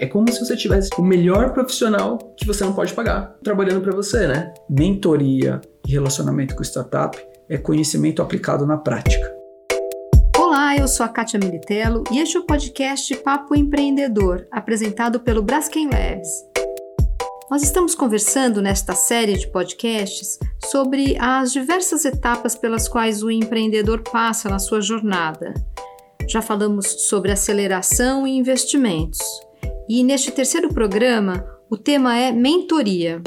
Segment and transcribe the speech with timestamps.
[0.00, 3.92] É como se você tivesse o melhor profissional que você não pode pagar trabalhando para
[3.92, 4.50] você, né?
[4.66, 9.30] Mentoria e relacionamento com startup é conhecimento aplicado na prática.
[10.38, 15.42] Olá, eu sou a Kátia Militello e este é o podcast Papo Empreendedor, apresentado pelo
[15.42, 16.30] Braskem Labs.
[17.50, 24.02] Nós estamos conversando nesta série de podcasts sobre as diversas etapas pelas quais o empreendedor
[24.10, 25.52] passa na sua jornada.
[26.26, 29.49] Já falamos sobre aceleração e investimentos.
[29.92, 33.20] E neste terceiro programa, o tema é mentoria.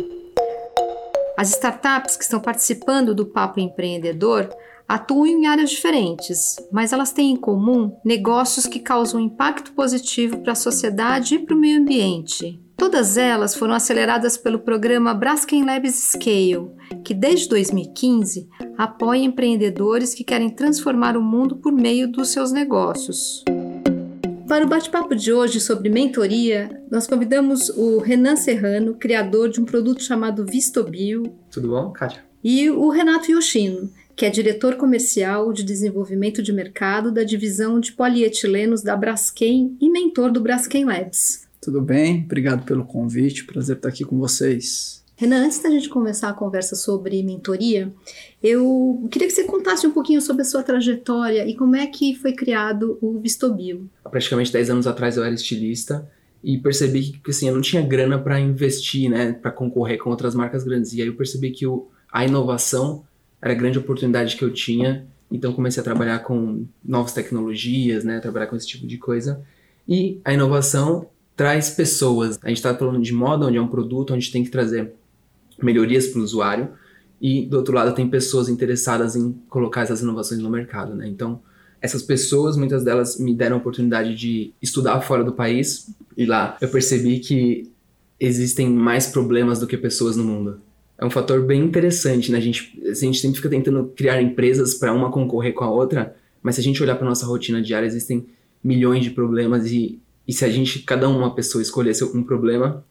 [1.37, 4.49] As startups que estão participando do Papo Empreendedor
[4.87, 10.53] atuam em áreas diferentes, mas elas têm em comum negócios que causam impacto positivo para
[10.53, 12.57] a sociedade e para o meio ambiente.
[12.77, 16.71] Todas elas foram aceleradas pelo programa Braskem Labs Scale,
[17.03, 23.43] que desde 2015 apoia empreendedores que querem transformar o mundo por meio dos seus negócios.
[24.53, 29.65] Para o bate-papo de hoje sobre mentoria, nós convidamos o Renan Serrano, criador de um
[29.65, 31.23] produto chamado Vistobio.
[31.49, 32.23] Tudo bom, Kátia?
[32.43, 37.93] E o Renato Yoshino, que é diretor comercial de desenvolvimento de mercado da divisão de
[37.93, 41.47] polietilenos da Braskem e mentor do Braskem Labs.
[41.59, 42.21] Tudo bem?
[42.23, 43.45] Obrigado pelo convite.
[43.45, 45.02] Prazer estar aqui com vocês.
[45.15, 47.93] Renan, antes da gente começar a conversa sobre mentoria,
[48.41, 52.15] eu queria que você contasse um pouquinho sobre a sua trajetória e como é que
[52.15, 53.89] foi criado o Vistobio.
[54.09, 56.09] Praticamente 10 anos atrás eu era estilista
[56.43, 60.33] e percebi que assim, eu não tinha grana para investir, né, para concorrer com outras
[60.33, 60.93] marcas grandes.
[60.93, 63.03] E aí eu percebi que o, a inovação
[63.41, 65.05] era a grande oportunidade que eu tinha.
[65.31, 69.41] Então comecei a trabalhar com novas tecnologias, né, trabalhar com esse tipo de coisa.
[69.87, 72.39] E a inovação traz pessoas.
[72.41, 74.93] A gente está falando de moda, onde é um produto, onde tem que trazer
[75.61, 76.69] melhorias para o usuário
[77.21, 81.07] e do outro lado tem pessoas interessadas em colocar essas inovações no mercado, né?
[81.07, 81.41] Então
[81.81, 86.57] essas pessoas, muitas delas me deram a oportunidade de estudar fora do país e lá
[86.61, 87.69] eu percebi que
[88.19, 90.61] existem mais problemas do que pessoas no mundo.
[90.97, 92.37] É um fator bem interessante, né?
[92.37, 96.15] A gente, a gente sempre fica tentando criar empresas para uma concorrer com a outra,
[96.41, 98.25] mas se a gente olhar para nossa rotina diária, existem
[98.63, 102.85] milhões de problemas e, e se a gente, cada uma pessoa escolhesse um problema,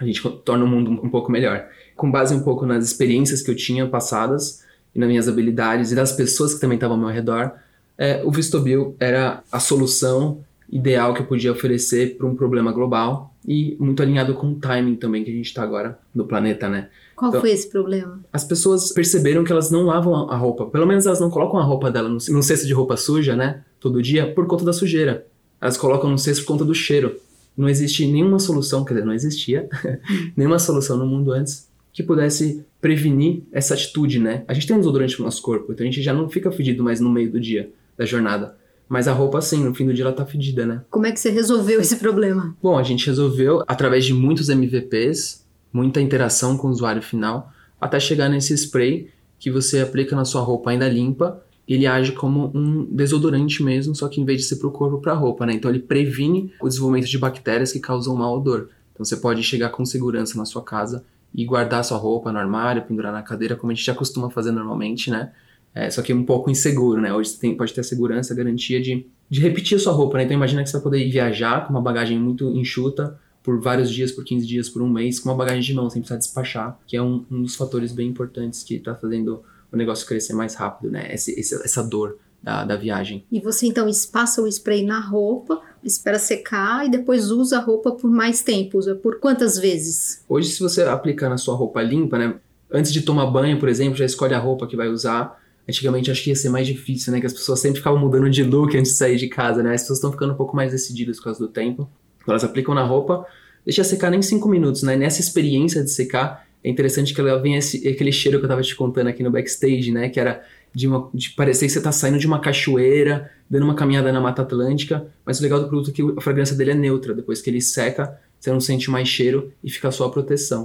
[0.00, 3.50] a gente torna o mundo um pouco melhor com base um pouco nas experiências que
[3.50, 4.62] eu tinha passadas
[4.94, 7.52] e nas minhas habilidades e das pessoas que também estavam ao meu redor,
[7.96, 13.32] é, o Vistobil era a solução ideal que eu podia oferecer para um problema global
[13.46, 16.88] e muito alinhado com o timing também que a gente está agora no planeta, né?
[17.14, 18.20] Qual então, foi esse problema?
[18.32, 21.62] As pessoas perceberam que elas não lavam a roupa, pelo menos elas não colocam a
[21.62, 23.62] roupa dela no, no cesto de roupa suja, né?
[23.78, 25.26] Todo dia, por conta da sujeira.
[25.60, 27.16] Elas colocam no cesto por conta do cheiro.
[27.56, 29.68] Não existe nenhuma solução, quer dizer, não existia
[30.36, 34.44] nenhuma solução no mundo antes que pudesse prevenir essa atitude, né?
[34.48, 36.82] A gente tem um desodorante no nosso corpo, então a gente já não fica fedido
[36.82, 38.56] mais no meio do dia da jornada.
[38.88, 40.82] Mas a roupa, sim, no fim do dia ela tá fedida, né?
[40.90, 42.54] Como é que você resolveu esse problema?
[42.62, 47.50] Bom, a gente resolveu através de muitos MVPs, muita interação com o usuário final,
[47.80, 51.43] até chegar nesse spray que você aplica na sua roupa ainda limpa.
[51.66, 55.14] Ele age como um desodorante mesmo, só que em vez de ser pro corpo, pra
[55.14, 55.54] roupa, né?
[55.54, 58.68] Então ele previne o desenvolvimento de bactérias que causam mau odor.
[58.92, 61.04] Então você pode chegar com segurança na sua casa
[61.34, 64.52] e guardar sua roupa no armário, pendurar na cadeira, como a gente já costuma fazer
[64.52, 65.32] normalmente, né?
[65.74, 67.12] É, só que é um pouco inseguro, né?
[67.12, 70.18] Hoje você tem, pode ter a segurança, a garantia de, de repetir a sua roupa,
[70.18, 70.24] né?
[70.24, 74.12] Então imagina que você vai poder viajar com uma bagagem muito enxuta por vários dias,
[74.12, 76.96] por 15 dias, por um mês, com uma bagagem de mão, sem precisar despachar, que
[76.96, 79.42] é um, um dos fatores bem importantes que está fazendo
[79.74, 81.12] o negócio crescer mais rápido, né?
[81.12, 83.24] Esse, essa dor da, da viagem.
[83.32, 87.92] E você então passa o spray na roupa, espera secar e depois usa a roupa
[87.92, 88.78] por mais tempo?
[88.78, 90.22] Usa por quantas vezes?
[90.28, 92.34] Hoje, se você aplicar na sua roupa limpa, né?
[92.70, 95.40] Antes de tomar banho, por exemplo, já escolhe a roupa que vai usar.
[95.66, 97.20] Antigamente acho que ia ser mais difícil, né?
[97.20, 99.74] Que as pessoas sempre ficavam mudando de look antes de sair de casa, né?
[99.74, 101.88] As pessoas estão ficando um pouco mais decididas por causa do tempo.
[102.20, 103.24] Então elas aplicam na roupa,
[103.64, 104.96] deixa secar nem 5 minutos, né?
[104.96, 108.62] Nessa experiência de secar, é interessante que ela venha esse, aquele cheiro que eu tava
[108.62, 110.08] te contando aqui no backstage, né?
[110.08, 110.42] Que era
[110.74, 114.18] de, uma, de parecer que você está saindo de uma cachoeira, dando uma caminhada na
[114.18, 117.12] Mata Atlântica, mas o legal do produto é que a fragrância dele é neutra.
[117.12, 120.64] Depois que ele seca, você não sente mais cheiro e fica só a proteção.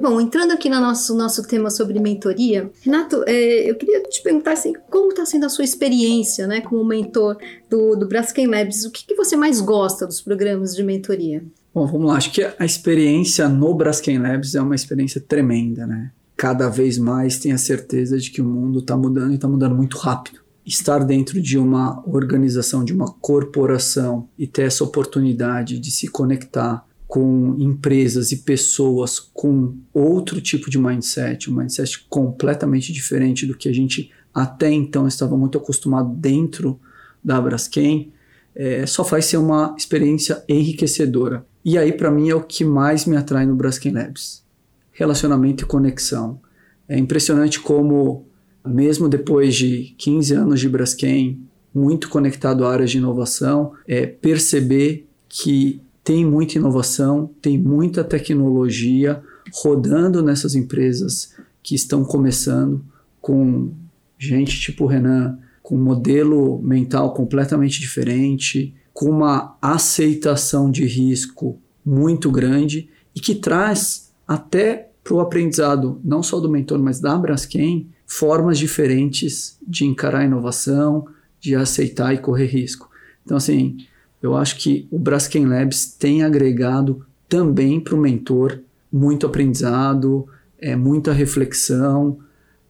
[0.00, 4.54] Bom, entrando aqui no nosso, nosso tema sobre mentoria, Renato, é, eu queria te perguntar
[4.54, 7.36] assim, como está sendo a sua experiência né, como mentor
[7.70, 8.84] do, do Braskem Labs?
[8.84, 11.44] O que, que você mais gosta dos programas de mentoria?
[11.74, 12.16] Bom, vamos lá.
[12.16, 16.12] Acho que a experiência no Braskem Labs é uma experiência tremenda, né?
[16.36, 19.74] cada vez mais tem a certeza de que o mundo está mudando e está mudando
[19.74, 20.40] muito rápido.
[20.66, 26.84] Estar dentro de uma organização, de uma corporação e ter essa oportunidade de se conectar
[27.06, 33.68] com empresas e pessoas com outro tipo de mindset, um mindset completamente diferente do que
[33.68, 36.80] a gente até então estava muito acostumado dentro
[37.22, 38.12] da Braskem,
[38.54, 41.46] é, só faz ser uma experiência enriquecedora.
[41.64, 44.44] E aí, para mim, é o que mais me atrai no Braskem Labs:
[44.92, 46.40] relacionamento e conexão.
[46.88, 48.26] É impressionante como,
[48.66, 51.40] mesmo depois de 15 anos de Braskem,
[51.74, 59.22] muito conectado a áreas de inovação, é perceber que tem muita inovação, tem muita tecnologia
[59.54, 62.84] rodando nessas empresas que estão começando
[63.20, 63.72] com
[64.18, 72.30] gente tipo Renan, com um modelo mental completamente diferente, com uma aceitação de risco muito
[72.30, 77.88] grande e que traz até para o aprendizado, não só do mentor, mas da Braskem,
[78.06, 81.06] formas diferentes de encarar a inovação,
[81.38, 82.88] de aceitar e correr risco.
[83.24, 83.76] Então, assim,
[84.22, 88.60] eu acho que o Braskem Labs tem agregado também para o mentor
[88.90, 90.26] muito aprendizado,
[90.58, 92.18] é, muita reflexão,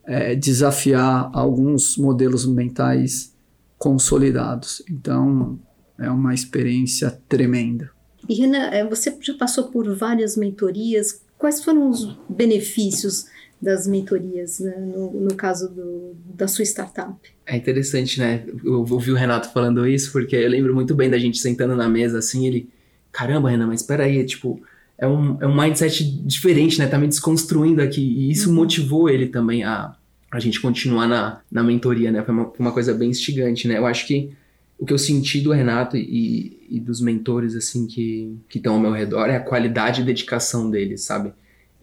[0.04, 3.32] é, desafiar alguns modelos mentais
[3.78, 4.82] consolidados.
[4.90, 5.58] Então,
[5.98, 7.90] é uma experiência tremenda.
[8.28, 11.22] E Renan, é, você já passou por várias mentorias.
[11.38, 13.26] Quais foram os benefícios
[13.60, 17.14] das mentorias, né, no, no, caso do, da sua startup?
[17.46, 18.44] É interessante, né?
[18.62, 21.88] Eu ouvi o Renato falando isso, porque eu lembro muito bem da gente sentando na
[21.88, 22.68] mesa assim, ele,
[23.10, 24.62] caramba, Renan, mas espera aí, tipo,
[24.98, 26.86] é um, é um mindset diferente, né?
[26.86, 28.02] Tá me desconstruindo aqui.
[28.02, 28.56] E isso uhum.
[28.56, 29.94] motivou ele também a,
[30.30, 32.22] a gente continuar na, na mentoria, né?
[32.22, 33.78] Foi uma, uma coisa bem instigante, né?
[33.78, 34.30] Eu acho que
[34.78, 38.92] o que eu senti do Renato e, e dos mentores, assim, que estão ao meu
[38.92, 41.32] redor é a qualidade e dedicação deles, sabe?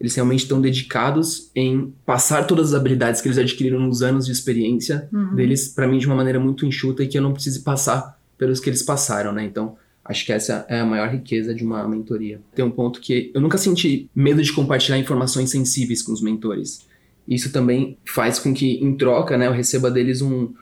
[0.00, 4.32] Eles realmente estão dedicados em passar todas as habilidades que eles adquiriram nos anos de
[4.32, 5.34] experiência uhum.
[5.34, 8.58] deles para mim de uma maneira muito enxuta e que eu não precise passar pelos
[8.58, 9.44] que eles passaram, né?
[9.44, 12.40] Então, Acho que essa é a maior riqueza de uma mentoria.
[12.54, 16.86] Tem um ponto que eu nunca senti medo de compartilhar informações sensíveis com os mentores.
[17.26, 20.54] Isso também faz com que, em troca, né, eu receba deles um, um,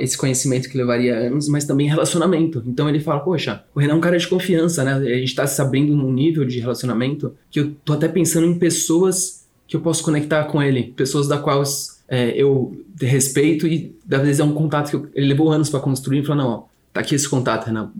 [0.00, 2.62] esse conhecimento que levaria anos, mas também relacionamento.
[2.66, 4.94] Então ele fala, poxa, o Renan é um cara de confiança, né?
[4.94, 8.58] A gente tá se abrindo num nível de relacionamento que eu tô até pensando em
[8.58, 14.20] pessoas que eu posso conectar com ele, pessoas da quais é, eu respeito e às
[14.20, 16.62] vezes é um contato que eu, ele levou anos para construir e falou, não, ó,
[16.92, 17.90] tá aqui esse contato, Renan,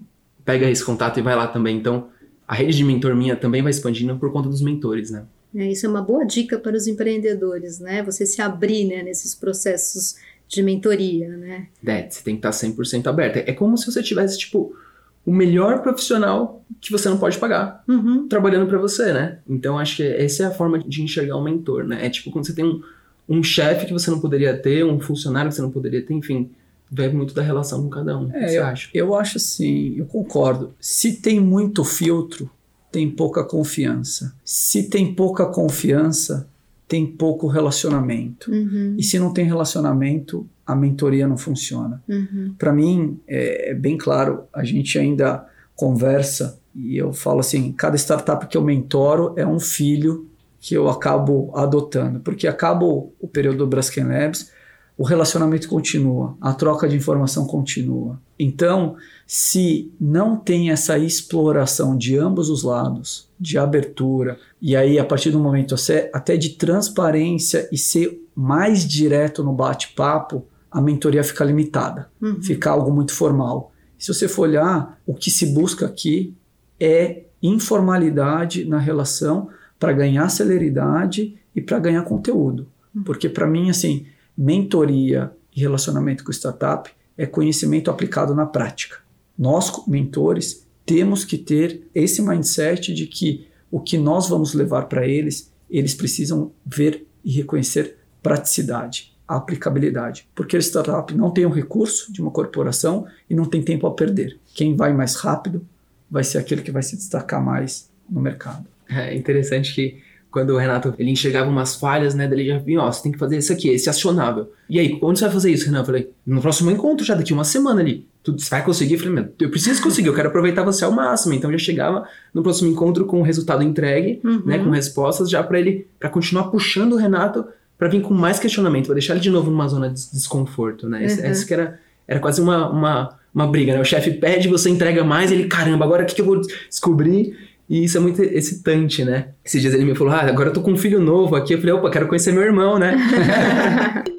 [0.44, 1.76] pega esse contato e vai lá também.
[1.76, 2.08] Então,
[2.46, 5.24] a rede de mentor minha também vai expandindo por conta dos mentores, né?
[5.54, 8.02] É, isso é uma boa dica para os empreendedores, né?
[8.02, 10.16] Você se abrir né, nesses processos
[10.52, 11.66] de mentoria, né?
[11.84, 13.36] É, você tem que estar 100% aberto.
[13.38, 14.76] É como se você tivesse, tipo,
[15.24, 18.28] o melhor profissional que você não pode pagar uhum.
[18.28, 19.38] trabalhando para você, né?
[19.48, 22.04] Então, acho que essa é a forma de enxergar um mentor, né?
[22.04, 22.82] É tipo quando você tem um,
[23.28, 26.50] um chefe que você não poderia ter, um funcionário que você não poderia ter, enfim
[26.92, 28.24] deve muito da relação com cada um.
[28.24, 28.90] É, o que você eu, acha?
[28.92, 30.74] Eu acho assim, eu concordo.
[30.78, 32.50] Se tem muito filtro,
[32.90, 34.34] tem pouca confiança.
[34.44, 36.46] Se tem pouca confiança,
[36.92, 38.50] tem pouco relacionamento.
[38.52, 38.96] Uhum.
[38.98, 42.02] E se não tem relacionamento, a mentoria não funciona.
[42.06, 42.54] Uhum.
[42.58, 45.42] Para mim, é, é, bem claro, a gente ainda
[45.74, 50.28] conversa e eu falo assim: cada startup que eu mentoro é um filho
[50.60, 54.52] que eu acabo adotando, porque acabo o período do Braskem Labs
[54.96, 58.20] o relacionamento continua, a troca de informação continua.
[58.38, 58.96] Então,
[59.26, 65.30] se não tem essa exploração de ambos os lados, de abertura, e aí a partir
[65.30, 65.74] do momento
[66.12, 72.42] até de transparência e ser mais direto no bate-papo, a mentoria fica limitada, uhum.
[72.42, 73.72] fica algo muito formal.
[73.98, 76.34] Se você for olhar, o que se busca aqui
[76.80, 82.68] é informalidade na relação para ganhar celeridade e para ganhar conteúdo.
[82.94, 83.02] Uhum.
[83.02, 88.98] Porque para mim, assim, mentoria e relacionamento com startup é conhecimento aplicado na prática.
[89.38, 95.06] Nós, mentores, temos que ter esse mindset de que o que nós vamos levar para
[95.06, 100.28] eles, eles precisam ver e reconhecer praticidade, aplicabilidade.
[100.34, 103.94] Porque a startup não tem o recurso de uma corporação e não tem tempo a
[103.94, 104.38] perder.
[104.54, 105.66] Quem vai mais rápido
[106.10, 108.66] vai ser aquele que vai se destacar mais no mercado.
[108.88, 112.26] É interessante que quando o Renato ele enxergava umas falhas, né?
[112.26, 114.50] Dele já vinha, ó, você tem que fazer isso aqui, esse acionável.
[114.68, 115.80] E aí, onde você vai fazer isso, Renan?
[115.80, 118.06] Eu falei, no próximo encontro, já daqui uma semana ali.
[118.24, 118.94] Tu vai conseguir?
[118.94, 121.34] Eu falei, meu, eu preciso conseguir, eu quero aproveitar você ao máximo.
[121.34, 124.42] Então já chegava no próximo encontro com o resultado entregue, uhum.
[124.46, 124.58] né?
[124.58, 127.44] Com respostas, já para ele, para continuar puxando o Renato
[127.82, 131.00] para vir com mais questionamento, para deixar ele de novo numa zona de desconforto, né?
[131.00, 131.04] Uhum.
[131.04, 133.80] Essa que era, era quase uma, uma, uma briga, né?
[133.80, 137.36] O chefe pede, você entrega mais, ele, caramba, agora o que, que eu vou descobrir?
[137.72, 139.28] E isso é muito excitante, né?
[139.42, 141.54] Esses dias ele me falou: Ah, agora eu tô com um filho novo aqui.
[141.54, 142.94] Eu falei: opa, quero conhecer meu irmão, né?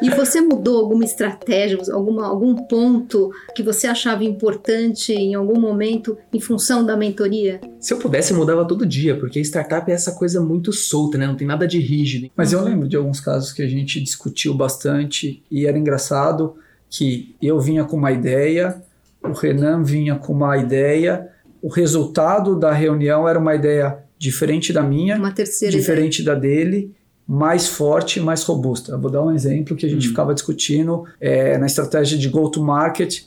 [0.00, 6.18] E você mudou alguma estratégia, alguma, algum ponto que você achava importante em algum momento
[6.32, 7.60] em função da mentoria?
[7.78, 11.24] Se eu pudesse, eu mudava todo dia, porque startup é essa coisa muito solta, né?
[11.24, 12.28] Não tem nada de rígido.
[12.36, 16.56] Mas eu lembro de alguns casos que a gente discutiu bastante e era engraçado
[16.90, 18.82] que eu vinha com uma ideia,
[19.22, 21.30] o Renan vinha com uma ideia,
[21.62, 26.92] o resultado da reunião era uma ideia diferente da minha, Uma terceira diferente da dele,
[27.26, 28.92] mais forte, mais robusta.
[28.92, 30.10] Eu vou dar um exemplo que a gente Hum.
[30.10, 33.22] ficava discutindo é, na estratégia de go-to-market.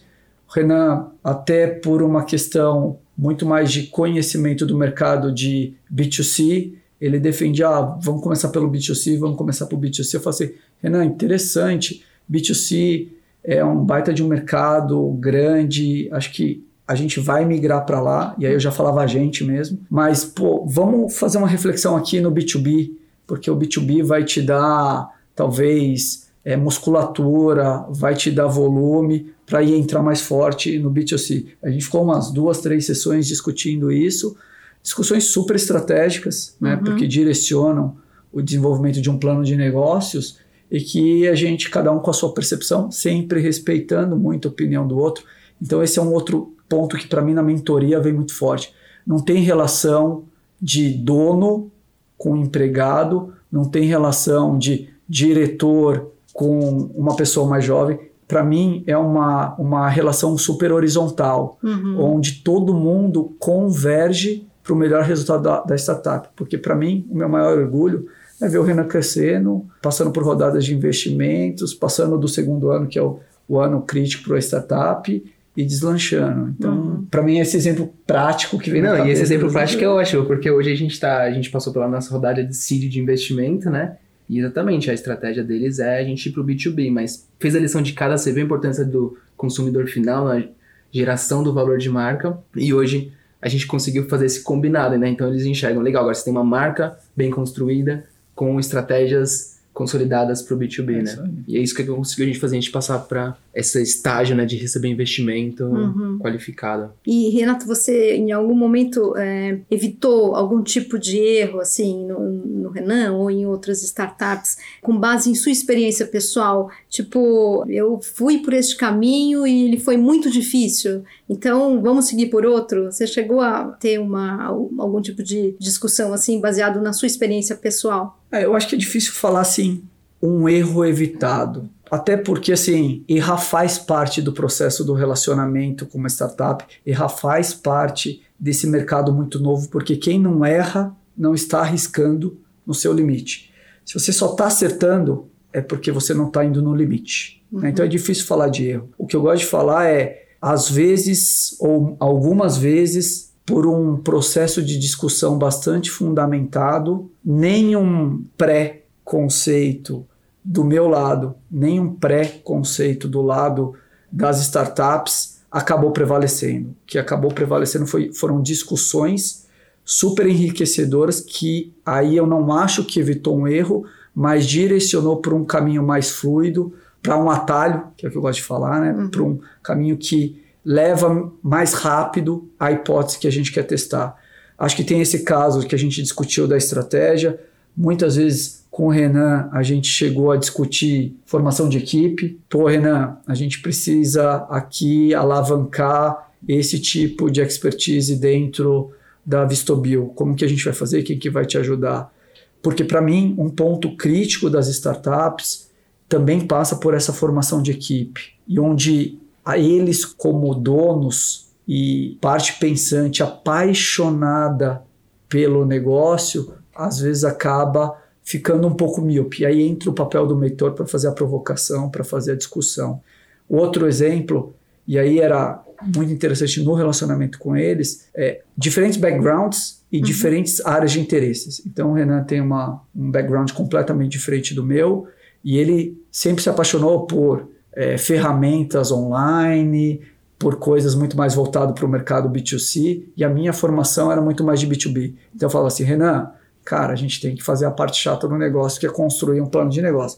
[0.49, 7.19] O Renan, até por uma questão muito mais de conhecimento do mercado de B2C, ele
[7.19, 10.15] defendia, ah, vamos começar pelo B2C, vamos começar pelo B2C.
[10.15, 13.07] Eu falei assim, Renan, interessante, B2C
[13.43, 18.35] é um baita de um mercado grande, acho que a gente vai migrar para lá,
[18.37, 22.21] e aí eu já falava a gente mesmo, mas pô, vamos fazer uma reflexão aqui
[22.21, 22.91] no B2B,
[23.25, 29.73] porque o B2B vai te dar talvez é, musculatura, vai te dar volume para ir
[29.75, 31.47] entrar mais forte no B2C.
[31.63, 34.35] A gente ficou umas duas, três sessões discutindo isso,
[34.83, 36.83] discussões super estratégicas, né, Uhum.
[36.83, 37.95] porque direcionam
[38.31, 40.37] o desenvolvimento de um plano de negócios
[40.69, 44.87] e que a gente, cada um com a sua percepção, sempre respeitando muito a opinião
[44.87, 45.23] do outro.
[45.61, 48.74] Então, esse é um outro ponto que, para mim, na mentoria vem muito forte.
[49.05, 50.24] Não tem relação
[50.62, 51.72] de dono
[52.17, 56.60] com empregado, não tem relação de diretor com
[56.95, 58.00] uma pessoa mais jovem.
[58.27, 62.15] Para mim, é uma, uma relação super horizontal, Uhum.
[62.15, 66.29] onde todo mundo converge para o melhor resultado da, da startup.
[66.36, 68.07] Porque, para mim, o meu maior orgulho
[68.41, 72.98] é ver o Renan crescendo, passando por rodadas de investimentos, passando do segundo ano, que
[72.98, 75.24] é o, o ano crítico para a startup,
[75.55, 76.53] e deslanchando.
[76.57, 77.05] Então, Uhum.
[77.09, 79.88] para mim, esse exemplo prático que vem na Não, e cabeça, esse exemplo prático é
[79.88, 83.00] ótimo, porque hoje a gente tá, a gente passou pela nossa rodada de seed de
[83.00, 83.95] investimento, né?
[84.29, 87.81] E exatamente, a estratégia deles é a gente ir pro B2B, mas fez a lição
[87.81, 90.43] de cada, você vê a importância do consumidor final na
[90.91, 95.07] geração do valor de marca, e hoje a gente conseguiu fazer esse combinado, né?
[95.09, 100.57] Então eles enxergam, legal, agora você tem uma marca bem construída, com estratégias consolidadas pro
[100.57, 101.29] B2B, É né?
[101.47, 104.45] E é isso que conseguiu a gente fazer, a gente passar para esse estágio, né,
[104.45, 106.19] de receber investimento Uhum.
[106.19, 106.91] qualificado.
[107.07, 112.69] E, Renato, você em algum momento é, evitou algum tipo de erro, assim, no, no
[112.69, 116.69] Renan ou em outras startups, com base em sua experiência pessoal?
[116.89, 122.45] Tipo, eu fui por este caminho e ele foi muito difícil, então vamos seguir por
[122.45, 122.85] outro?
[122.91, 128.19] Você chegou a ter uma, algum tipo de discussão, assim, baseado na sua experiência pessoal?
[128.31, 129.83] É, eu acho que é difícil falar assim,
[130.21, 131.69] um erro evitado.
[131.89, 137.53] Até porque, assim, errar faz parte do processo do relacionamento com uma startup, errar faz
[137.53, 143.53] parte desse mercado muito novo, porque quem não erra não está arriscando no seu limite.
[143.85, 147.43] Se você só está acertando, é porque você não está indo no limite.
[147.51, 147.69] né?
[147.69, 148.89] Então é difícil falar de erro.
[148.97, 154.61] O que eu gosto de falar é, às vezes, ou algumas vezes, por um processo
[154.61, 160.05] de discussão bastante fundamentado, nenhum pré-conceito
[160.45, 163.73] do meu lado, nenhum pré-conceito do lado
[164.11, 166.69] das startups acabou prevalecendo.
[166.69, 169.47] O que acabou prevalecendo foi, foram discussões
[169.83, 175.43] super enriquecedoras que aí eu não acho que evitou um erro, mas direcionou para um
[175.43, 178.91] caminho mais fluido, para um atalho, que é o que eu gosto de falar, né?
[178.91, 179.09] Uhum.
[179.09, 184.15] Para um caminho que leva mais rápido a hipótese que a gente quer testar.
[184.57, 187.39] Acho que tem esse caso que a gente discutiu da estratégia.
[187.75, 192.39] Muitas vezes com o Renan a gente chegou a discutir formação de equipe.
[192.50, 198.91] Pô, Renan, a gente precisa aqui alavancar esse tipo de expertise dentro
[199.25, 200.08] da Vistobil.
[200.15, 201.03] Como que a gente vai fazer?
[201.03, 202.13] Quem que vai te ajudar?
[202.62, 205.70] Porque para mim um ponto crítico das startups
[206.08, 212.60] também passa por essa formação de equipe e onde a eles como donos e parte
[212.60, 214.84] pensante apaixonada
[215.27, 219.44] pelo negócio, às vezes acaba ficando um pouco míope.
[219.44, 223.01] E aí entra o papel do mentor para fazer a provocação, para fazer a discussão.
[223.48, 224.53] Outro exemplo,
[224.88, 225.63] e aí era
[225.96, 231.62] muito interessante no relacionamento com eles, é diferentes backgrounds e diferentes áreas de interesses.
[231.65, 235.08] Então o Renan tem uma, um background completamente diferente do meu
[235.44, 240.01] e ele sempre se apaixonou por é, ferramentas online,
[240.39, 244.44] por coisas muito mais voltado para o mercado B2C, e a minha formação era muito
[244.44, 245.13] mais de B2B.
[245.34, 246.32] Então eu falava assim, Renan,
[246.65, 249.45] cara, a gente tem que fazer a parte chata do negócio, que é construir um
[249.45, 250.17] plano de negócio.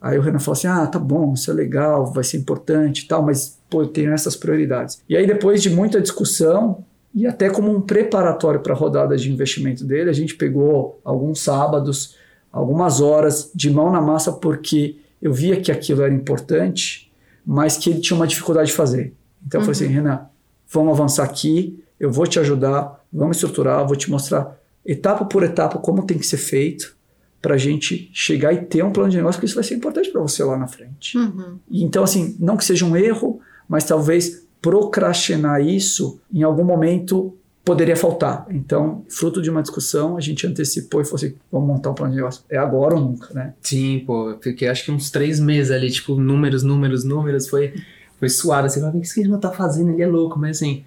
[0.00, 3.08] Aí o Renan falou assim, ah, tá bom, isso é legal, vai ser importante e
[3.08, 5.00] tal, mas pô, eu tenho essas prioridades.
[5.08, 9.32] E aí depois de muita discussão, e até como um preparatório para a rodada de
[9.32, 12.16] investimento dele, a gente pegou alguns sábados,
[12.52, 17.10] algumas horas de mão na massa, porque eu via que aquilo era importante,
[17.44, 19.14] mas que ele tinha uma dificuldade de fazer.
[19.46, 20.26] Então eu falei assim, Renan,
[20.70, 25.78] vamos avançar aqui, eu vou te ajudar, vamos estruturar, vou te mostrar etapa por etapa
[25.78, 26.96] como tem que ser feito
[27.42, 30.10] para a gente chegar e ter um plano de negócio, porque isso vai ser importante
[30.10, 31.16] para você lá na frente.
[31.16, 31.58] Uhum.
[31.70, 37.36] E Então, assim, não que seja um erro, mas talvez procrastinar isso, em algum momento
[37.64, 38.46] poderia faltar.
[38.50, 42.12] Então, fruto de uma discussão, a gente antecipou e falou assim: vamos montar um plano
[42.12, 42.42] de negócio.
[42.48, 43.54] É agora ou nunca, né?
[43.60, 47.74] Sim, pô, fiquei acho que uns três meses ali, tipo, números, números, números, foi,
[48.18, 48.66] foi suado.
[48.66, 49.90] Assim, o que esse não tá fazendo?
[49.90, 50.84] Ele é louco, mas assim.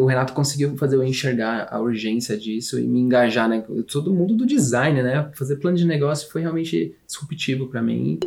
[0.00, 3.64] O Renato conseguiu fazer eu enxergar a urgência disso e me engajar, né?
[3.90, 5.30] Todo mundo do design, né?
[5.34, 8.18] Fazer plano de negócio foi realmente disruptivo para mim.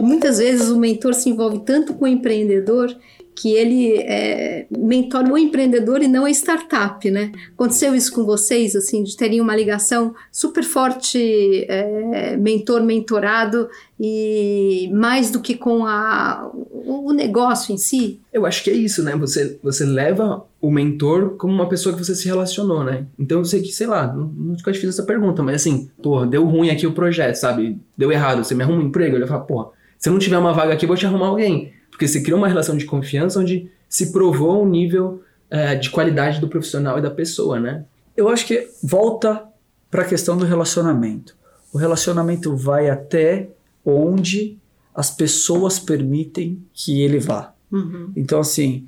[0.00, 2.94] Muitas vezes o mentor se envolve tanto com o empreendedor
[3.40, 7.30] que ele é, mentora o empreendedor e não a startup, né?
[7.54, 13.68] Aconteceu isso com vocês, assim, de terem uma ligação super forte, é, mentor-mentorado,
[14.00, 18.20] e mais do que com a, o negócio em si?
[18.32, 19.14] Eu acho que é isso, né?
[19.16, 23.06] Você, você leva o mentor como uma pessoa que você se relacionou, né?
[23.16, 26.44] Então eu sei que, sei lá, não, te fiz essa pergunta, mas assim, porra, deu
[26.44, 27.78] ruim aqui o projeto, sabe?
[27.96, 29.14] Deu errado, você me arruma um emprego?
[29.14, 31.77] Ele fala, porra, se eu não tiver uma vaga aqui, eu vou te arrumar alguém.
[31.98, 36.40] Porque se criou uma relação de confiança onde se provou um nível é, de qualidade
[36.40, 37.84] do profissional e da pessoa, né?
[38.16, 39.42] Eu acho que volta
[39.90, 41.36] para a questão do relacionamento.
[41.72, 43.48] O relacionamento vai até
[43.84, 44.56] onde
[44.94, 47.52] as pessoas permitem que ele vá.
[47.72, 48.12] Uhum.
[48.14, 48.86] Então, assim,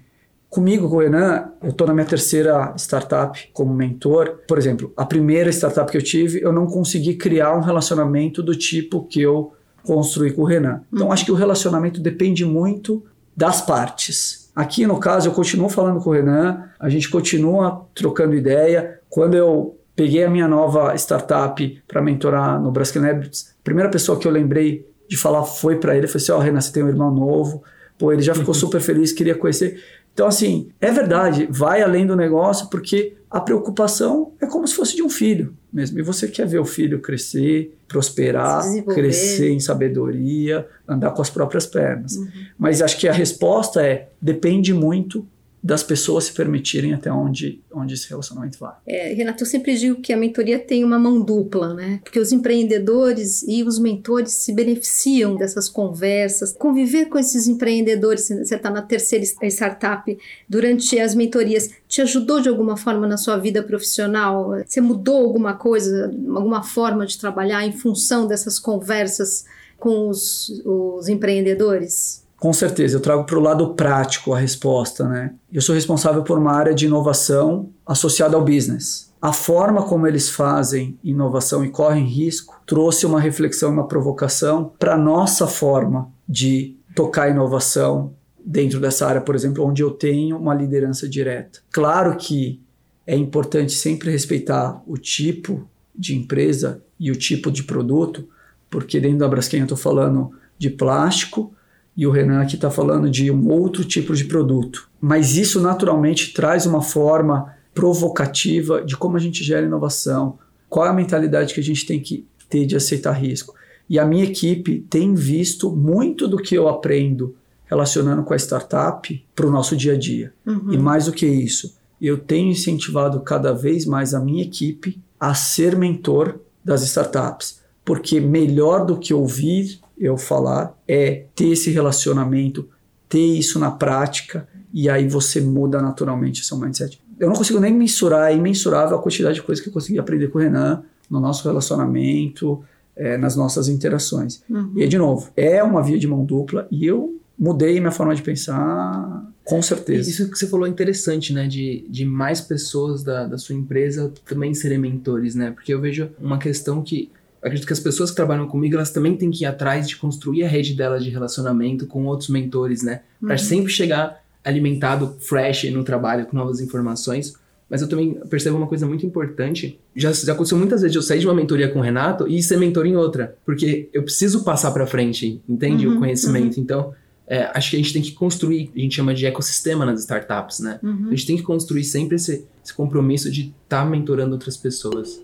[0.49, 4.39] comigo, com o Renan, eu estou na minha terceira startup como mentor.
[4.47, 8.55] Por exemplo, a primeira startup que eu tive, eu não consegui criar um relacionamento do
[8.55, 9.53] tipo que eu
[9.85, 10.83] construir com o Renan.
[10.93, 11.13] Então, uhum.
[11.13, 13.05] acho que o relacionamento depende muito
[13.37, 14.51] das partes.
[14.55, 19.01] Aqui, no caso, eu continuo falando com o Renan, a gente continua trocando ideia.
[19.09, 24.19] Quando eu peguei a minha nova startup para mentorar no Braskem Labs, a primeira pessoa
[24.19, 26.83] que eu lembrei de falar foi para ele, foi assim, ó, oh, Renan, você tem
[26.83, 27.63] um irmão novo,
[27.99, 29.83] pô, ele já ficou super feliz, queria conhecer.
[30.13, 34.97] Então, assim, é verdade, vai além do negócio, porque a preocupação é como se fosse
[34.97, 35.99] de um filho mesmo.
[35.99, 41.67] E você quer ver o filho crescer, prosperar, crescer em sabedoria, andar com as próprias
[41.67, 42.17] pernas.
[42.17, 42.29] Uhum.
[42.59, 45.27] Mas acho que a resposta é: depende muito
[45.63, 48.75] das pessoas se permitirem até onde, onde esse relacionamento vai.
[48.87, 52.01] É, Renato, eu sempre digo que a mentoria tem uma mão dupla, né?
[52.03, 56.53] Porque os empreendedores e os mentores se beneficiam dessas conversas.
[56.53, 60.19] Conviver com esses empreendedores, você está na terceira startup,
[60.49, 64.53] durante as mentorias, te ajudou de alguma forma na sua vida profissional?
[64.67, 69.45] Você mudou alguma coisa, alguma forma de trabalhar em função dessas conversas
[69.79, 72.25] com os, os empreendedores?
[72.41, 75.35] Com certeza, eu trago para o lado prático a resposta, né?
[75.53, 79.13] Eu sou responsável por uma área de inovação associada ao business.
[79.21, 84.95] A forma como eles fazem inovação e correm risco trouxe uma reflexão, uma provocação para
[84.95, 90.55] a nossa forma de tocar inovação dentro dessa área, por exemplo, onde eu tenho uma
[90.55, 91.61] liderança direta.
[91.71, 92.59] Claro que
[93.07, 98.27] é importante sempre respeitar o tipo de empresa e o tipo de produto,
[98.71, 101.53] porque dentro da Braskem eu estou falando de plástico,
[102.01, 104.89] e o Renan aqui está falando de um outro tipo de produto.
[104.99, 110.89] Mas isso naturalmente traz uma forma provocativa de como a gente gera inovação, qual é
[110.89, 113.55] a mentalidade que a gente tem que ter de aceitar risco.
[113.87, 117.37] E a minha equipe tem visto muito do que eu aprendo
[117.67, 120.33] relacionando com a startup para o nosso dia a dia.
[120.47, 120.73] Uhum.
[120.73, 125.35] E mais do que isso, eu tenho incentivado cada vez mais a minha equipe a
[125.35, 132.69] ser mentor das startups, porque melhor do que ouvir eu falar é ter esse relacionamento,
[133.09, 137.01] ter isso na prática e aí você muda naturalmente seu mindset.
[137.19, 140.29] Eu não consigo nem mensurar, é imensurável a quantidade de coisas que eu consegui aprender
[140.29, 142.63] com o Renan no nosso relacionamento,
[142.97, 144.43] é, nas nossas interações.
[144.49, 144.73] Uhum.
[144.77, 148.23] E, de novo, é uma via de mão dupla e eu mudei minha forma de
[148.23, 150.09] pensar com certeza.
[150.09, 151.49] Isso que você falou é interessante, né?
[151.49, 155.51] De, de mais pessoas da, da sua empresa também serem mentores, né?
[155.51, 157.11] Porque eu vejo uma questão que
[157.43, 160.45] acredito que as pessoas que trabalham comigo, elas também têm que ir atrás de construir
[160.45, 163.03] a rede delas de relacionamento com outros mentores, né?
[163.21, 163.39] Para uhum.
[163.39, 167.35] sempre chegar alimentado, fresh no trabalho, com novas informações.
[167.69, 169.79] Mas eu também percebo uma coisa muito importante.
[169.95, 172.57] Já, já aconteceu muitas vezes eu sair de uma mentoria com o Renato e ser
[172.57, 173.37] mentor em outra.
[173.47, 175.87] Porque eu preciso passar para frente, entende?
[175.87, 176.57] Uhum, o conhecimento.
[176.57, 176.63] Uhum.
[176.63, 176.95] Então,
[177.29, 180.59] é, acho que a gente tem que construir, a gente chama de ecossistema nas startups,
[180.59, 180.81] né?
[180.83, 181.07] Uhum.
[181.07, 185.23] A gente tem que construir sempre esse, esse compromisso de estar tá mentorando outras pessoas.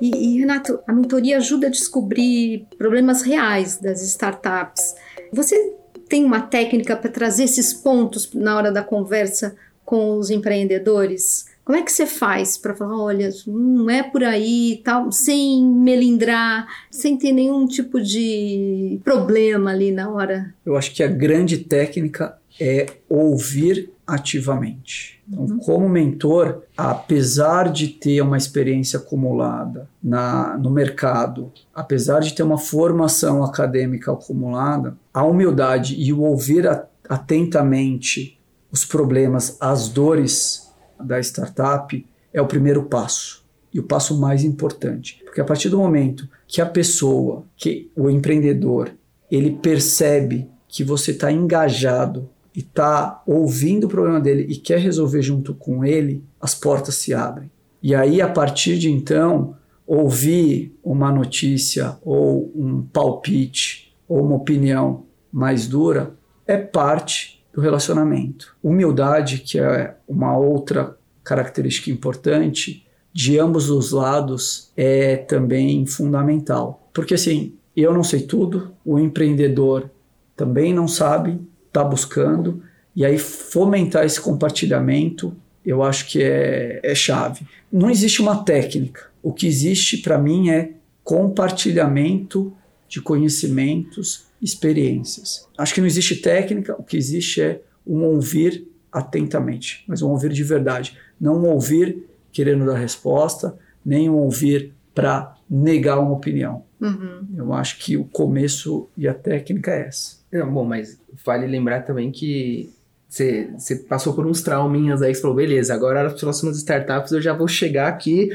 [0.00, 4.94] E, e, Renato, a mentoria ajuda a descobrir problemas reais das startups.
[5.32, 5.74] Você
[6.08, 11.46] tem uma técnica para trazer esses pontos na hora da conversa com os empreendedores?
[11.64, 16.66] Como é que você faz para falar, olha, não é por aí, tal, sem melindrar,
[16.90, 20.54] sem ter nenhum tipo de problema ali na hora?
[20.64, 25.15] Eu acho que a grande técnica é ouvir ativamente.
[25.28, 32.42] Então, como mentor, apesar de ter uma experiência acumulada na, no mercado, apesar de ter
[32.42, 36.68] uma formação acadêmica acumulada, a humildade e o ouvir
[37.08, 38.38] atentamente
[38.70, 45.20] os problemas, as dores da startup é o primeiro passo e o passo mais importante,
[45.24, 48.90] porque a partir do momento que a pessoa, que o empreendedor,
[49.30, 55.20] ele percebe que você está engajado e está ouvindo o problema dele e quer resolver
[55.20, 57.50] junto com ele, as portas se abrem.
[57.82, 59.54] E aí, a partir de então,
[59.86, 66.16] ouvir uma notícia ou um palpite ou uma opinião mais dura
[66.46, 68.56] é parte do relacionamento.
[68.62, 76.88] Humildade, que é uma outra característica importante de ambos os lados, é também fundamental.
[76.92, 79.90] Porque assim, eu não sei tudo, o empreendedor
[80.34, 81.40] também não sabe,
[81.76, 82.62] está buscando,
[82.94, 87.44] e aí fomentar esse compartilhamento eu acho que é, é chave.
[87.70, 89.10] Não existe uma técnica.
[89.20, 92.56] O que existe para mim é compartilhamento
[92.88, 95.48] de conhecimentos, experiências.
[95.58, 100.32] Acho que não existe técnica, o que existe é um ouvir atentamente, mas um ouvir
[100.32, 100.96] de verdade.
[101.20, 106.64] Não um ouvir querendo dar resposta, nem um ouvir para negar uma opinião.
[106.80, 107.26] Uhum.
[107.36, 110.15] Eu acho que o começo e a técnica é essa.
[110.32, 112.72] Não, bom, mas vale lembrar também que
[113.08, 117.22] você, você passou por uns trauminhas aí, você falou, beleza, agora as próximas startups eu
[117.22, 118.30] já vou chegar aqui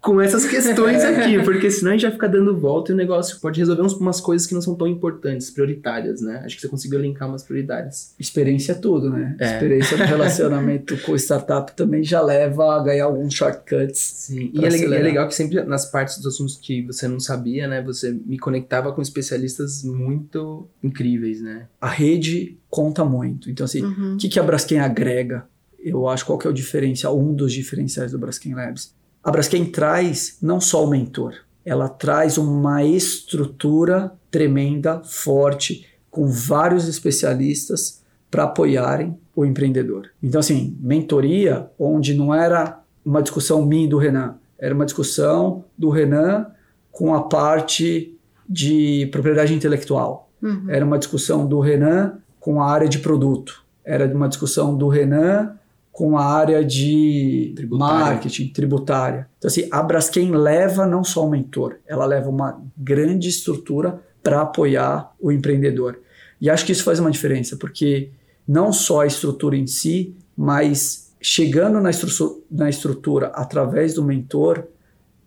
[0.00, 3.38] com essas questões aqui, porque senão a gente vai ficar dando volta e o negócio
[3.38, 6.42] pode resolver umas coisas que não são tão importantes, prioritárias, né?
[6.44, 8.14] Acho que você conseguiu linkar umas prioridades.
[8.18, 9.36] Experiência é tudo, né?
[9.38, 9.54] É.
[9.54, 13.98] Experiência no relacionamento com startup também já leva a ganhar alguns shortcuts.
[13.98, 17.68] Sim, e é, é, legal que sempre nas partes dos assuntos que você não sabia,
[17.68, 17.82] né?
[17.82, 21.66] Você me conectava com especialistas muito incríveis, né?
[21.80, 23.50] A rede conta muito.
[23.50, 24.14] Então, assim, uhum.
[24.14, 25.44] o que, que a Braskem agrega?
[25.78, 29.64] Eu acho qual que é o diferencial, um dos diferenciais do Braskem Labs a Braskem
[29.66, 38.44] traz não só o mentor, ela traz uma estrutura tremenda, forte, com vários especialistas para
[38.44, 40.10] apoiarem o empreendedor.
[40.22, 45.64] Então, assim, mentoria, onde não era uma discussão minha e do Renan, era uma discussão
[45.76, 46.46] do Renan
[46.92, 50.30] com a parte de propriedade intelectual.
[50.42, 50.66] Uhum.
[50.68, 53.64] Era uma discussão do Renan com a área de produto.
[53.84, 55.56] Era uma discussão do Renan
[56.00, 57.94] com a área de tributária.
[58.06, 59.28] marketing, tributária.
[59.36, 64.40] Então, assim, a Braskem leva não só o mentor, ela leva uma grande estrutura para
[64.40, 66.00] apoiar o empreendedor.
[66.40, 68.12] E acho que isso faz uma diferença, porque
[68.48, 74.68] não só a estrutura em si, mas chegando na, estru na estrutura através do mentor,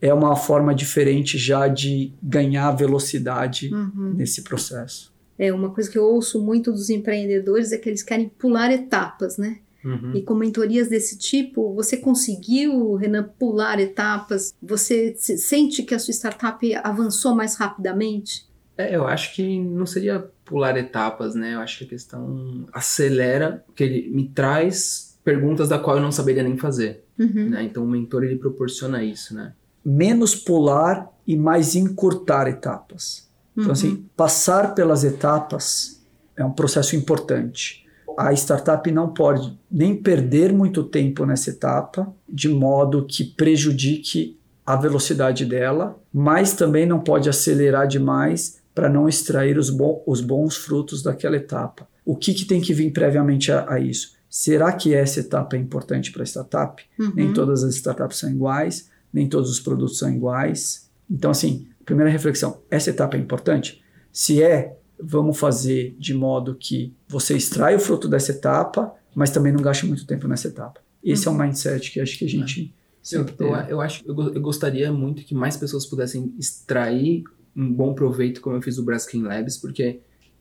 [0.02, 4.16] é uma forma diferente já de ganhar velocidade uhum.
[4.16, 5.14] nesse processo.
[5.38, 9.38] É uma coisa que eu ouço muito dos empreendedores é que eles querem pular etapas,
[9.38, 9.60] né?
[9.84, 10.14] Uhum.
[10.16, 14.54] E com mentorias desse tipo, você conseguiu, Renan, pular etapas?
[14.62, 18.48] Você sente que a sua startup avançou mais rapidamente?
[18.78, 21.54] É, eu acho que não seria pular etapas, né?
[21.54, 26.12] Eu acho que a questão acelera, porque ele me traz perguntas da qual eu não
[26.12, 27.04] saberia nem fazer.
[27.20, 27.50] Uhum.
[27.50, 27.64] Né?
[27.64, 29.54] Então o mentor ele proporciona isso, né?
[29.86, 33.30] Menos pular e mais encurtar etapas.
[33.56, 33.94] Então, assim, uhum.
[33.94, 36.02] assim, passar pelas etapas
[36.36, 37.83] é um processo importante
[38.18, 44.76] a startup não pode nem perder muito tempo nessa etapa, de modo que prejudique a
[44.76, 50.56] velocidade dela, mas também não pode acelerar demais para não extrair os, bo os, bons
[50.56, 51.88] frutos daquela etapa.
[52.06, 54.16] O que, que tem que vir previamente a, a, isso?
[54.30, 56.84] Será que essa etapa é importante para a startup?
[57.00, 57.14] Uhum.
[57.16, 60.90] Nem todas as startups são iguais, nem todos os produtos são iguais.
[61.10, 63.84] Então, assim, primeira reflexão: essa etapa é importante?
[64.12, 69.52] Se é, vamos fazer de modo que você extrai o fruto dessa etapa, mas também
[69.52, 70.82] não gaste muito tempo nessa etapa.
[71.04, 71.34] Esse uhum.
[71.34, 72.74] é o mindset que acho que a gente
[73.12, 73.18] é.
[73.18, 77.24] eu, eu, eu, acho, eu, eu, gostaria muito que mais pessoas pudessem extrair
[77.56, 80.00] um bom proveito, como eu fiz do Braskem Labs, porque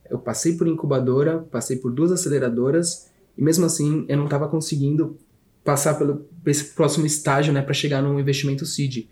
[0.09, 5.19] eu passei por incubadora, passei por duas aceleradoras, e mesmo assim eu não estava conseguindo
[5.65, 9.07] passar pelo esse próximo estágio, né, para chegar no investimento seed.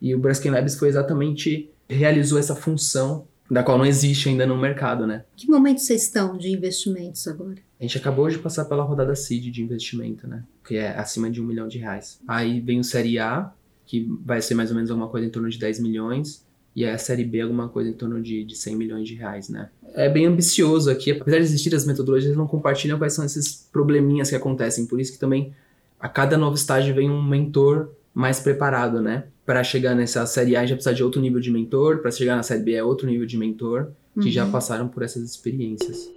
[0.00, 4.56] E o Braskem Labs foi exatamente realizou essa função da qual não existe ainda no
[4.56, 5.24] mercado, né?
[5.36, 7.56] Que momento vocês estão de investimentos agora?
[7.78, 10.44] A gente acabou de passar pela rodada seed de investimento, né?
[10.64, 12.20] Que é acima de um milhão de reais.
[12.28, 13.52] Aí vem o Série A,
[13.84, 16.46] que vai ser mais ou menos alguma coisa em torno de 10 milhões.
[16.76, 19.70] E a Série B alguma coisa em torno de, de 100 milhões de reais, né?
[19.94, 21.10] É bem ambicioso aqui.
[21.10, 24.86] Apesar de existir as metodologias, eles não compartilham quais são esses probleminhas que acontecem.
[24.86, 25.52] Por isso que também
[25.98, 29.24] a cada novo estágio vem um mentor mais preparado, né?
[29.50, 32.42] para chegar nessa série A já precisa de outro nível de mentor, para chegar na
[32.44, 34.30] série B é outro nível de mentor, que uhum.
[34.30, 36.08] já passaram por essas experiências.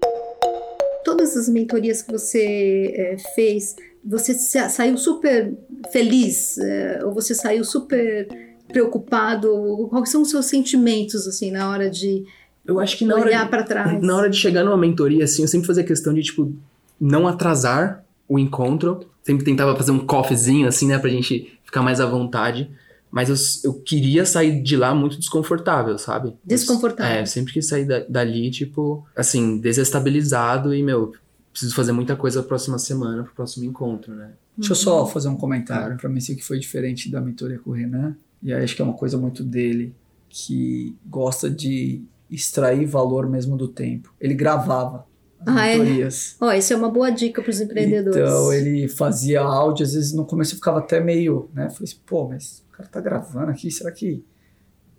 [1.03, 3.75] Todas as mentorias que você é, fez,
[4.05, 5.51] você saiu super
[5.91, 8.27] feliz é, ou você saiu super
[8.67, 9.87] preocupado?
[9.89, 12.23] Quais são os seus sentimentos assim na hora de
[12.63, 13.99] eu acho que na olhar para trás?
[13.99, 16.53] Na hora de chegar numa mentoria assim, eu sempre fazia questão de tipo
[17.01, 18.99] não atrasar o encontro.
[19.23, 20.99] Sempre tentava fazer um coffeezinho, assim, né?
[20.99, 22.69] Pra gente ficar mais à vontade.
[23.09, 26.35] Mas eu, eu queria sair de lá muito desconfortável, sabe?
[26.43, 27.17] Desconfortável.
[27.17, 31.13] É, eu sempre quis sair da, dali, tipo, assim, desestabilizado e, meu,
[31.51, 34.31] preciso fazer muita coisa na próxima semana, pro próximo encontro, né?
[34.57, 37.69] Deixa eu só fazer um comentário para mim sei que foi diferente da mentoria com
[37.69, 38.15] o Renan.
[38.41, 39.95] E aí acho que é uma coisa muito dele,
[40.27, 44.13] que gosta de extrair valor mesmo do tempo.
[44.19, 45.05] Ele gravava
[45.45, 45.77] Ah, é?
[45.77, 46.35] mentorias.
[46.39, 48.17] Ó, isso é uma boa dica para os empreendedores.
[48.17, 51.69] Então ele fazia áudio, às vezes no começo eu ficava até meio, né?
[51.69, 54.23] Falei assim, pô, mas o cara tá gravando aqui, será que.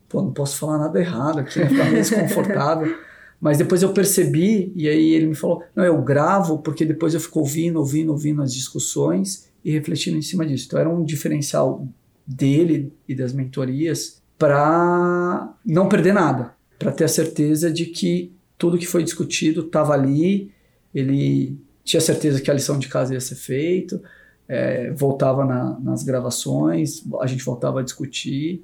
[0.08, 1.68] Pô, não posso falar nada errado aqui, né?
[1.68, 2.94] Ficar meio desconfortável.
[3.40, 7.20] Mas depois eu percebi, e aí ele me falou: não, eu gravo porque depois eu
[7.20, 10.64] fico ouvindo, ouvindo, ouvindo as discussões e refletindo em cima disso.
[10.66, 11.86] Então era um diferencial
[12.26, 18.78] dele e das mentorias para não perder nada, para ter a certeza de que tudo
[18.78, 20.50] que foi discutido estava ali,
[20.94, 24.00] ele tinha certeza que a lição de casa ia ser feita,
[24.48, 28.62] é, voltava na- nas gravações, a gente voltava a discutir.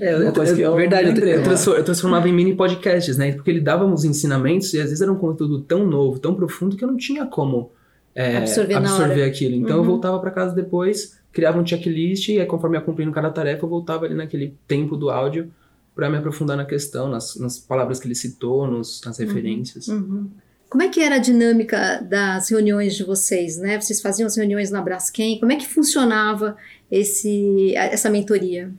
[0.00, 2.54] É, Uma eu, coisa que eu- eu verdade, eu, lembrei eu, eu transformava em mini
[2.54, 3.32] podcasts, né?
[3.32, 6.76] Porque ele dava uns ensinamentos e às vezes era um conteúdo tão novo, tão profundo
[6.76, 7.70] que eu não tinha como
[8.14, 8.74] é, Absorver
[9.20, 9.26] hora.
[9.26, 9.54] aquilo.
[9.54, 9.86] Então eu Uhum.
[9.88, 13.64] voltava pra casa depois, criava um checklist e aí conforme eu ia cumprindo cada tarefa,
[13.64, 15.50] eu voltava ali naquele tempo do áudio
[15.98, 19.88] pra me aprofundar na questão, nas, nas palavras que ele citou, nos, nas referências.
[19.88, 20.30] Uhum.
[20.70, 23.80] Como é que era a dinâmica das reuniões de vocês, né?
[23.80, 26.56] Vocês faziam as reuniões na Braskem, como é que funcionava
[26.88, 28.70] esse, essa mentoria?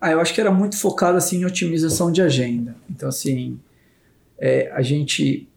[0.00, 2.76] Ah, eu acho que era muito focado assim em otimização de agenda.
[2.88, 3.58] Então assim,
[4.38, 5.48] é, a gente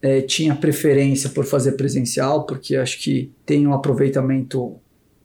[0.00, 4.76] é, tinha preferência por fazer presencial, porque acho que tem um aproveitamento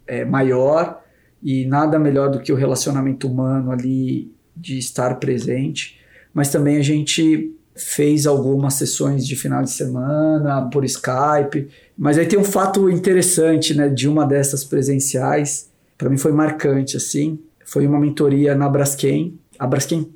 [0.08, 1.04] é, maior
[1.44, 6.00] e nada melhor do que o relacionamento humano ali de estar presente.
[6.34, 11.68] Mas também a gente fez algumas sessões de final de semana por Skype.
[11.98, 16.98] Mas aí tem um fato interessante, né, de uma dessas presenciais, para mim foi marcante
[16.98, 17.40] assim.
[17.66, 19.38] Foi uma mentoria na Braskem.
[19.58, 20.10] A Braskem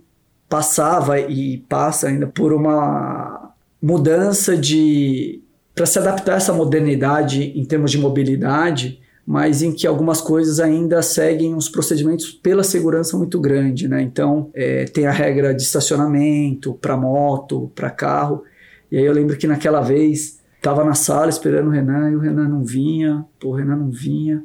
[0.48, 5.42] passava e passa ainda por uma mudança de
[5.74, 9.00] para se adaptar a essa modernidade em termos de mobilidade,
[9.30, 14.02] mas em que algumas coisas ainda seguem uns procedimentos pela segurança muito grande, né?
[14.02, 18.44] Então é, tem a regra de estacionamento para moto, para carro.
[18.92, 22.20] E aí eu lembro que naquela vez estava na sala esperando o Renan e o
[22.20, 24.44] Renan não vinha, pô, o Renan não vinha.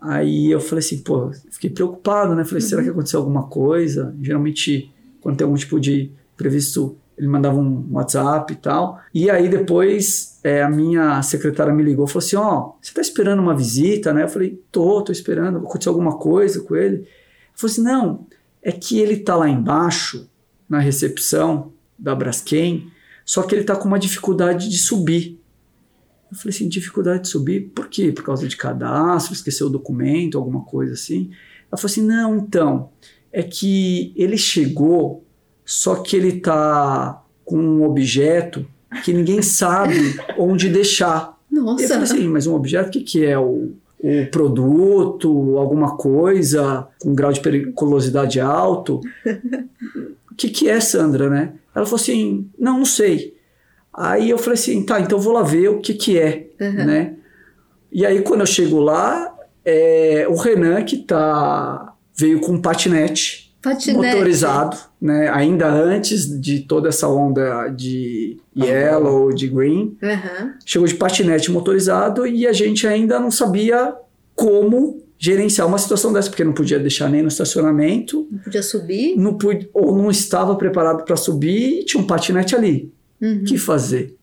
[0.00, 2.44] Aí eu falei assim, pô, fiquei preocupado, né?
[2.44, 4.14] Falei, será que aconteceu alguma coisa?
[4.22, 9.00] Geralmente, quando tem algum tipo de previsto, ele mandava um WhatsApp e tal.
[9.12, 13.40] E aí depois é, a minha secretária me ligou falou assim: Ó, você tá esperando
[13.40, 14.24] uma visita, né?
[14.24, 15.58] Eu falei: tô, tô esperando.
[15.58, 16.96] Aconteceu alguma coisa com ele?
[16.96, 17.08] Ele
[17.54, 18.26] falou assim: não,
[18.62, 20.28] é que ele tá lá embaixo,
[20.68, 22.90] na recepção da Braskem,
[23.24, 25.40] só que ele tá com uma dificuldade de subir.
[26.30, 28.10] Eu falei assim, dificuldade de subir, por quê?
[28.10, 31.30] Por causa de cadastro, esqueceu o documento, alguma coisa assim.
[31.70, 32.90] Ela falou assim, não, então,
[33.32, 35.23] é que ele chegou,
[35.64, 38.66] só que ele tá com um objeto
[39.04, 39.94] que ninguém sabe
[40.38, 41.38] onde deixar.
[41.52, 41.86] Eu Nossa!
[41.88, 43.38] falei assim, mas um objeto, o que, que é?
[43.38, 49.00] O, o produto, alguma coisa com grau de periculosidade alto?
[50.30, 51.52] O que, que é, Sandra, né?
[51.74, 53.34] Ela falou assim, não, não sei.
[53.92, 56.72] Aí eu falei assim, tá, então eu vou lá ver o que que é, Uhum.
[56.84, 57.14] né?
[57.92, 59.32] E aí quando eu chego lá,
[59.64, 63.94] é, o Renan que tá veio com um patinete, Patinete.
[63.96, 65.28] motorizado, né?
[65.28, 70.54] Ainda antes de toda essa onda de yellow, de green, Aham.
[70.64, 73.94] chegou de patinete motorizado e a gente ainda não sabia
[74.34, 79.14] como gerenciar uma situação dessa, porque não podia deixar nem no estacionamento, Não podia subir.
[79.14, 82.90] não pude, ou não estava preparado para subir e tinha um patinete ali.
[83.20, 83.40] Uhum.
[83.42, 84.16] O que fazer?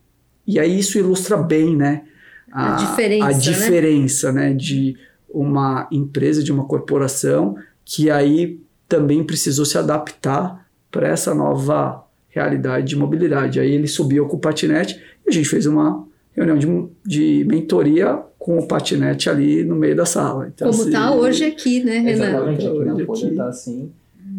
[0.48, 2.06] E aí isso ilustra bem, né?
[2.52, 3.38] A diferença, a né?
[3.38, 4.54] diferença, né?
[4.56, 4.98] De
[5.30, 10.62] uma empresa, de uma corporação que aí também precisou se adaptar
[10.92, 13.60] para essa nova realidade de mobilidade.
[13.60, 16.68] Aí ele subiu com o patinete e a gente fez uma reunião de,
[17.06, 20.48] de mentoria com o patinete ali no meio da sala.
[20.54, 22.10] Então, Como assim, tá hoje aqui, né, Renan?
[22.30, 23.36] Exatamente, aqui na Hoje Folha aqui.
[23.36, 23.92] tá assim.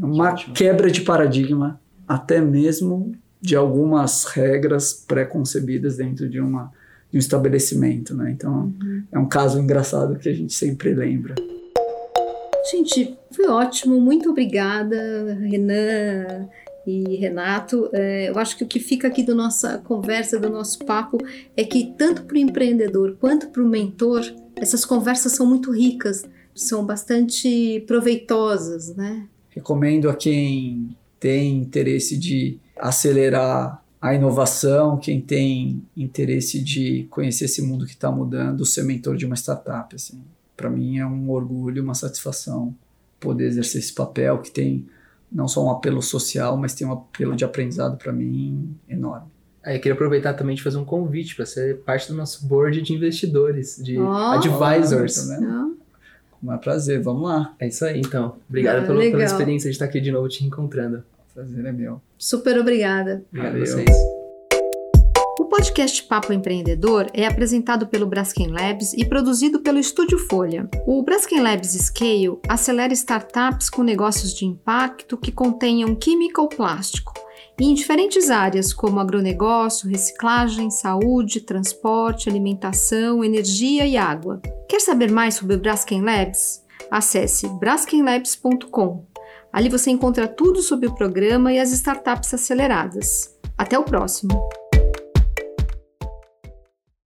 [0.02, 0.54] uma Ótimo.
[0.54, 6.72] quebra de paradigma, até mesmo de algumas regras pré-concebidas dentro de, uma,
[7.10, 8.30] de um estabelecimento, né?
[8.30, 8.72] Então,
[9.10, 11.34] é um caso engraçado que a gente sempre lembra.
[12.70, 14.00] Gente, foi ótimo.
[14.00, 16.48] Muito obrigada, Renan
[16.86, 17.88] e Renato.
[17.92, 21.18] É, eu acho que o que fica aqui da nossa conversa, do nosso papo,
[21.56, 24.22] é que tanto para o empreendedor quanto para o mentor,
[24.56, 29.26] essas conversas são muito ricas, são bastante proveitosas, né?
[29.50, 37.62] Recomendo a quem tem interesse de acelerar a inovação, quem tem interesse de conhecer esse
[37.62, 39.94] mundo que está mudando, ser mentor de uma startup.
[39.94, 40.20] Assim.
[40.56, 42.74] Para mim é um orgulho, uma satisfação
[43.22, 44.86] poder exercer esse papel que tem
[45.30, 49.26] não só um apelo social, mas tem um apelo de aprendizado para mim enorme.
[49.64, 52.82] Aí eu queria aproveitar também de fazer um convite para ser parte do nosso board
[52.82, 54.10] de investidores, de Oh.
[54.12, 55.28] advisors.
[55.28, 55.78] Vendo?
[56.32, 57.54] Com um prazer, vamos lá.
[57.60, 58.36] É isso aí, então.
[58.48, 60.98] Obrigado Ah, pelo- pela experiência de estar aqui de novo te encontrando.
[61.30, 62.00] O prazer é meu.
[62.18, 63.22] Super obrigada.
[63.30, 63.62] Obrigado Valeu.
[63.62, 64.21] a vocês.
[65.62, 70.68] Podcast Papo Empreendedor é apresentado pelo Braskem Labs e produzido pelo Estúdio Folha.
[70.84, 77.14] O Braskem Labs Scale acelera startups com negócios de impacto que contenham química ou plástico,
[77.60, 84.42] e em diferentes áreas como agronegócio, reciclagem, saúde, transporte, alimentação, energia e água.
[84.68, 86.60] Quer saber mais sobre o Braskem Labs?
[86.90, 89.06] Acesse braskenlabs.com.
[89.52, 93.38] Ali você encontra tudo sobre o programa e as startups aceleradas.
[93.56, 94.61] Até o próximo!